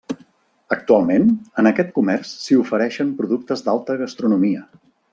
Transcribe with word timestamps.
Actualment, 0.75 1.27
en 1.63 1.69
aquest 1.71 1.91
comerç 1.99 2.33
s'hi 2.47 2.59
ofereixen 2.65 3.15
productes 3.23 3.65
d'alta 3.69 4.01
gastronomia. 4.05 4.69